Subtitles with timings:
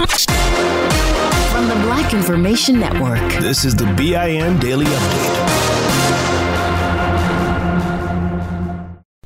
[0.00, 3.20] From the Black Information Network.
[3.42, 5.60] This is the BIN Daily Update.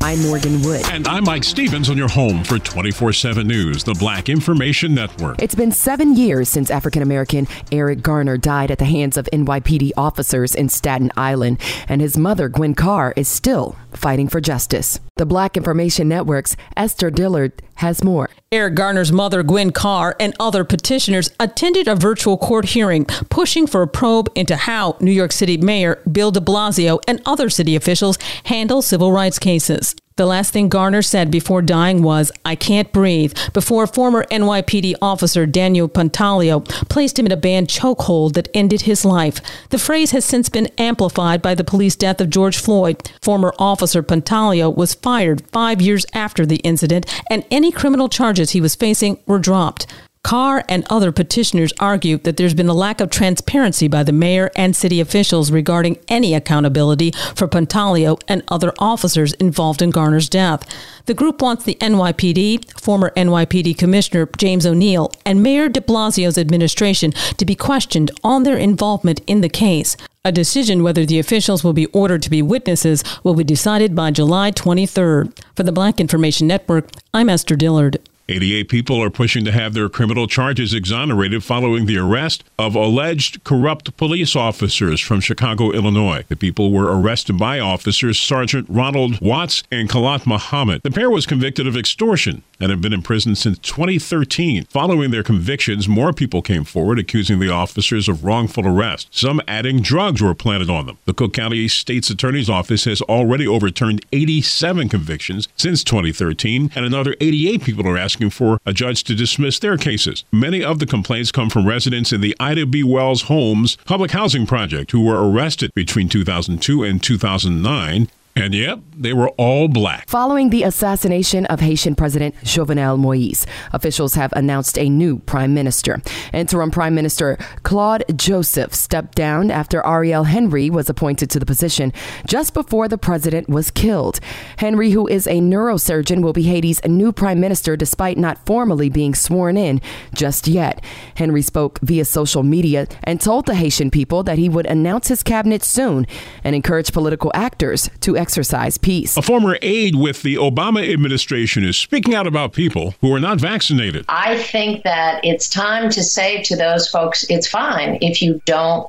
[0.03, 0.83] I'm Morgan Wood.
[0.91, 5.41] And I'm Mike Stevens on your home for 24 7 News, the Black Information Network.
[5.41, 9.93] It's been seven years since African American Eric Garner died at the hands of NYPD
[9.97, 14.99] officers in Staten Island, and his mother, Gwen Carr, is still fighting for justice.
[15.17, 18.31] The Black Information Network's Esther Dillard has more.
[18.51, 23.83] Eric Garner's mother, Gwen Carr, and other petitioners attended a virtual court hearing pushing for
[23.83, 28.19] a probe into how New York City Mayor Bill de Blasio and other city officials
[28.47, 29.95] handle civil rights cases.
[30.17, 35.45] The last thing Garner said before dying was, I can't breathe, before former NYPD officer
[35.45, 39.41] Daniel Pantaleo placed him in a banned chokehold that ended his life.
[39.71, 43.11] The phrase has since been amplified by the police death of George Floyd.
[43.23, 48.61] Former officer Pantaleo was fired five years after the incident, and any criminal charges he
[48.61, 49.89] was facing were dropped.
[50.25, 54.51] Carr and other petitioners argue that there's been a lack of transparency by the mayor
[54.57, 60.67] and city officials regarding any accountability for Pantaleo and other officers involved in Garner's death.
[61.05, 67.13] The group wants the NYPD, former NYPD Commissioner James O'Neill, and Mayor de Blasio's administration
[67.37, 69.95] to be questioned on their involvement in the case.
[70.25, 74.11] A decision whether the officials will be ordered to be witnesses will be decided by
[74.11, 75.39] July 23rd.
[75.55, 77.99] For the Black Information Network, I'm Esther Dillard.
[78.29, 83.45] 88 people are pushing to have their criminal charges exonerated following the arrest of alleged
[83.45, 86.25] corrupt police officers from Chicago, Illinois.
[86.29, 90.81] The people were arrested by officers Sergeant Ronald Watts and Kallatt Mohammed.
[90.83, 94.65] The pair was convicted of extortion and have been in prison since 2013.
[94.67, 99.81] Following their convictions, more people came forward accusing the officers of wrongful arrest, some adding
[99.81, 100.99] drugs were planted on them.
[101.05, 107.15] The Cook County State's Attorney's Office has already overturned 87 convictions since 2013, and another
[107.21, 110.25] 88 people are asking for a judge to dismiss their cases.
[110.33, 112.83] Many of the complaints come from residents in the Ida B.
[112.83, 119.13] Wells Homes public housing project who were arrested between 2002 and 2009 and yep, they
[119.13, 120.09] were all black.
[120.09, 126.03] Following the assassination of Haitian President Jovenel Moise, officials have announced a new prime minister.
[126.33, 131.93] Interim Prime Minister Claude Joseph stepped down after Ariel Henry was appointed to the position
[132.27, 134.19] just before the president was killed.
[134.57, 139.15] Henry, who is a neurosurgeon, will be Haiti's new prime minister despite not formally being
[139.15, 139.81] sworn in
[140.13, 140.83] just yet.
[141.17, 145.23] Henry spoke via social media and told the Haitian people that he would announce his
[145.23, 146.05] cabinet soon
[146.43, 149.19] and encourage political actors to exercise peace.
[149.19, 153.39] A former aide with the Obama administration is speaking out about people who are not
[153.39, 154.07] vaccinated.
[154.09, 158.89] I think that it's time to say to those folks it's fine if you don't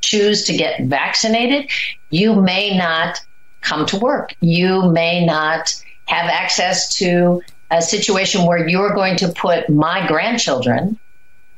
[0.00, 1.70] choose to get vaccinated.
[2.10, 3.20] You may not
[3.60, 4.34] come to work.
[4.40, 5.72] You may not
[6.06, 10.98] have access to a situation where you're going to put my grandchildren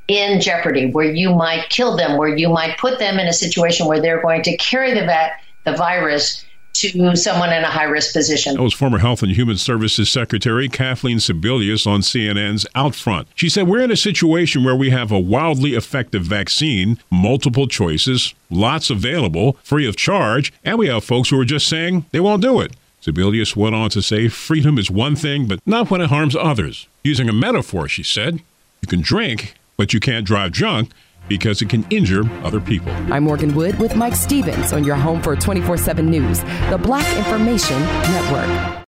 [0.09, 3.87] in jeopardy, where you might kill them, where you might put them in a situation
[3.87, 5.33] where they're going to carry the, va-
[5.65, 6.45] the virus
[6.81, 8.55] to someone in a high risk position.
[8.55, 13.27] That was former Health and Human Services Secretary Kathleen Sebelius on CNN's Outfront.
[13.35, 18.35] She said, We're in a situation where we have a wildly effective vaccine, multiple choices,
[18.51, 22.43] lots available, free of charge, and we have folks who are just saying they won't
[22.43, 22.75] do it.
[23.03, 26.87] Sebelius went on to say, Freedom is one thing, but not when it harms others.
[27.05, 28.41] Using a metaphor, she said,
[28.83, 30.91] You can drink, but you can't drive drunk
[31.29, 32.93] because it can injure other people.
[33.13, 36.41] I'm Morgan Wood with Mike Stevens on your home for 24 7 News,
[36.71, 38.88] the Black Information Network.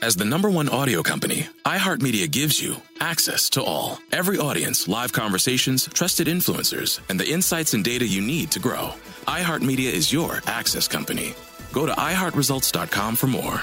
[0.00, 3.98] As the number one audio company, iHeartMedia gives you access to all.
[4.12, 8.94] Every audience, live conversations, trusted influencers, and the insights and data you need to grow.
[9.26, 11.34] iHeartMedia is your access company.
[11.72, 13.60] Go to iHeartResults.com for more.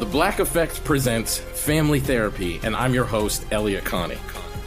[0.00, 4.18] The Black Effect presents Family Therapy, and I'm your host, Elliott Connie.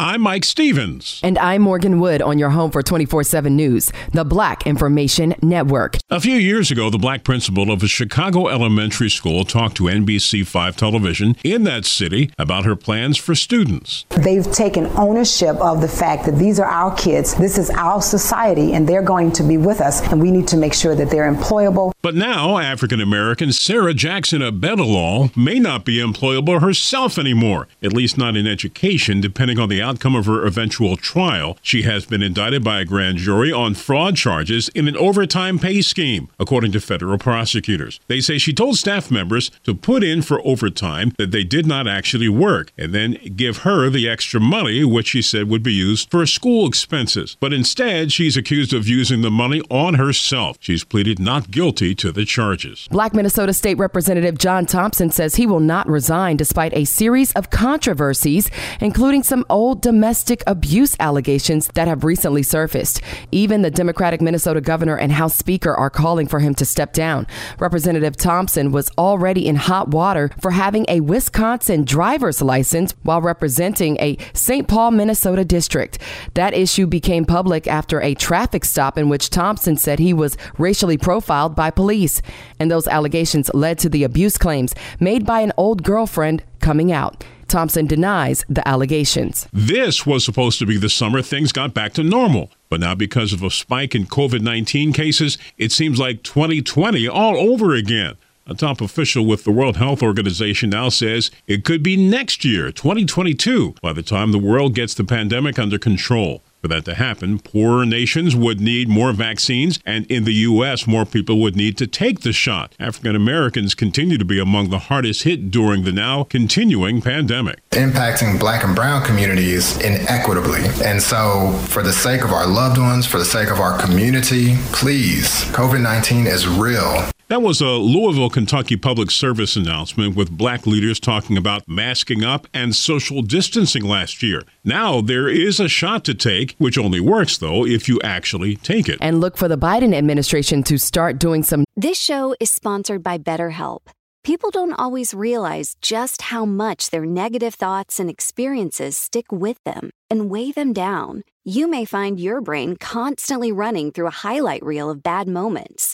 [0.00, 1.20] I'm Mike Stevens.
[1.22, 5.98] And I'm Morgan Wood on your home for 24 7 News, the Black Information Network.
[6.10, 10.74] A few years ago, the black principal of a Chicago elementary school talked to NBC5
[10.74, 14.04] television in that city about her plans for students.
[14.08, 18.72] They've taken ownership of the fact that these are our kids, this is our society,
[18.72, 21.32] and they're going to be with us, and we need to make sure that they're
[21.32, 21.92] employable.
[22.02, 28.18] But now, African American Sarah Jackson Abedalal may not be employable herself anymore, at least
[28.18, 31.58] not in education, depending on the outcome of her eventual trial.
[31.62, 35.82] She has been indicted by a grand jury on fraud charges in an overtime pay
[35.82, 38.00] scheme, according to federal prosecutors.
[38.08, 41.86] They say she told staff members to put in for overtime that they did not
[41.86, 46.10] actually work and then give her the extra money, which she said would be used
[46.10, 47.36] for school expenses.
[47.38, 50.56] But instead, she's accused of using the money on herself.
[50.60, 52.88] She's pleaded not guilty to the charges.
[52.90, 57.50] Black Minnesota State Representative John Thompson says he will not resign despite a series of
[57.50, 63.00] controversies, including some old domestic abuse allegations that have recently surfaced.
[63.32, 67.26] Even the Democratic Minnesota governor and House Speaker are calling for him to step down.
[67.58, 73.96] Representative Thompson was already in hot water for having a Wisconsin driver's license while representing
[74.00, 74.68] a St.
[74.68, 75.98] Paul, Minnesota district.
[76.34, 80.98] That issue became public after a traffic stop in which Thompson said he was racially
[80.98, 82.22] profiled by police.
[82.58, 87.24] And those allegations led to the abuse claims made by an old girlfriend coming out.
[87.48, 89.48] Thompson denies the allegations.
[89.52, 92.50] This was supposed to be the summer things got back to normal.
[92.68, 97.36] But now, because of a spike in COVID 19 cases, it seems like 2020 all
[97.36, 98.16] over again.
[98.46, 102.70] A top official with the World Health Organization now says it could be next year,
[102.70, 106.42] 2022, by the time the world gets the pandemic under control.
[106.64, 111.04] For that to happen, poorer nations would need more vaccines, and in the U.S., more
[111.04, 112.74] people would need to take the shot.
[112.80, 117.60] African Americans continue to be among the hardest hit during the now continuing pandemic.
[117.72, 120.62] Impacting black and brown communities inequitably.
[120.82, 124.54] And so, for the sake of our loved ones, for the sake of our community,
[124.72, 127.10] please, COVID 19 is real.
[127.34, 132.46] That was a Louisville, Kentucky public service announcement with black leaders talking about masking up
[132.54, 134.42] and social distancing last year.
[134.62, 138.88] Now there is a shot to take, which only works though if you actually take
[138.88, 138.98] it.
[139.00, 141.64] And look for the Biden administration to start doing some.
[141.74, 143.80] This show is sponsored by BetterHelp.
[144.22, 149.90] People don't always realize just how much their negative thoughts and experiences stick with them
[150.08, 151.24] and weigh them down.
[151.44, 155.93] You may find your brain constantly running through a highlight reel of bad moments.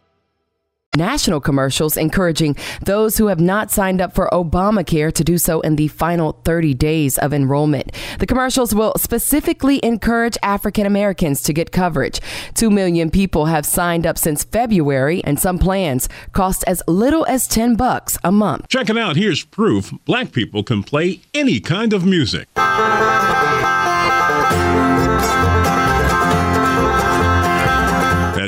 [0.97, 5.77] national commercials encouraging those who have not signed up for Obamacare to do so in
[5.77, 7.93] the final 30 days of enrollment.
[8.19, 12.19] The commercials will specifically encourage African Americans to get coverage.
[12.55, 17.47] 2 million people have signed up since February and some plans cost as little as
[17.47, 18.67] 10 bucks a month.
[18.67, 19.15] Check it out.
[19.15, 22.49] Here's proof black people can play any kind of music.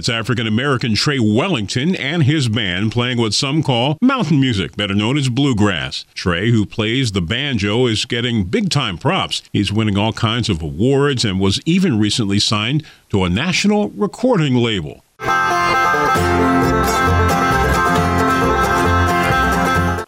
[0.03, 4.93] That's African American Trey Wellington and his band playing what some call mountain music, better
[4.93, 6.03] known as bluegrass.
[6.13, 9.41] Trey, who plays the banjo, is getting big time props.
[9.53, 14.55] He's winning all kinds of awards and was even recently signed to a national recording
[14.55, 15.05] label.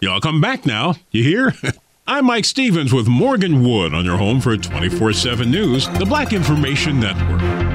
[0.02, 0.96] Y'all come back now.
[1.12, 1.54] You hear?
[2.06, 6.34] I'm Mike Stevens with Morgan Wood on your home for 24 7 News, the Black
[6.34, 7.75] Information Network.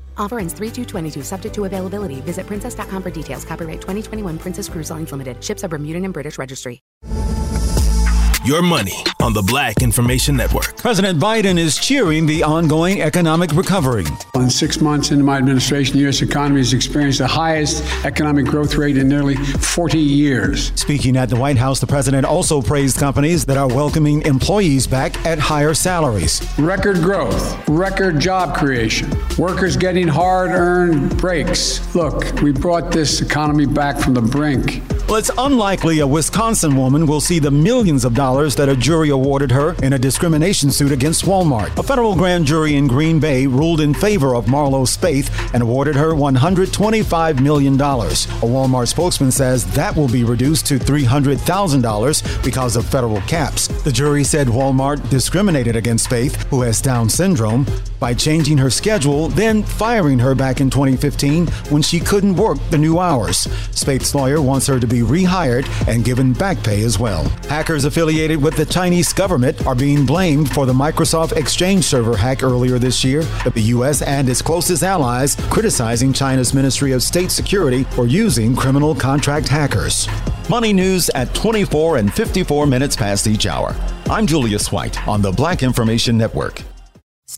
[0.17, 0.71] Offer ends 3
[1.23, 2.21] subject to availability.
[2.21, 3.43] Visit princess.com for details.
[3.43, 5.43] Copyright 2021 Princess Cruise Lines Limited.
[5.43, 6.79] Ships are Bermudan and British Registry.
[8.43, 10.75] Your money on the Black Information Network.
[10.77, 14.05] President Biden is cheering the ongoing economic recovery.
[14.33, 16.23] In six months into my administration, the U.S.
[16.23, 20.71] economy has experienced the highest economic growth rate in nearly 40 years.
[20.73, 25.23] Speaking at the White House, the president also praised companies that are welcoming employees back
[25.23, 26.41] at higher salaries.
[26.57, 29.07] Record growth, record job creation,
[29.37, 31.93] workers getting hard earned breaks.
[31.93, 34.81] Look, we brought this economy back from the brink.
[35.11, 39.09] Well, it's unlikely a Wisconsin woman will see the millions of dollars that a jury
[39.09, 41.77] awarded her in a discrimination suit against Walmart.
[41.77, 45.97] A federal grand jury in Green Bay ruled in favor of Marlo Spaeth and awarded
[45.97, 47.73] her $125 million.
[47.73, 53.67] A Walmart spokesman says that will be reduced to $300,000 because of federal caps.
[53.83, 57.65] The jury said Walmart discriminated against Spaeth, who has Down syndrome,
[57.99, 62.77] by changing her schedule, then firing her back in 2015 when she couldn't work the
[62.77, 63.45] new hours.
[63.73, 67.23] Spaeth's lawyer wants her to be rehired and given back pay as well.
[67.49, 72.43] Hackers affiliated with the Chinese government are being blamed for the Microsoft Exchange server hack
[72.43, 74.01] earlier this year, the U.S.
[74.01, 80.07] and its closest allies criticizing China's Ministry of State Security for using criminal contract hackers.
[80.49, 83.75] Money news at 24 and 54 minutes past each hour.
[84.09, 86.63] I'm Julius White on the Black Information Network.